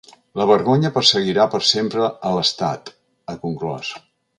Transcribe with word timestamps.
La 0.39 0.45
vergonya 0.51 0.91
perseguirà 0.95 1.47
per 1.53 1.61
sempre 1.73 2.09
a 2.31 2.35
l’estat, 2.39 2.93
ha 3.35 3.41
conclòs. 3.49 3.97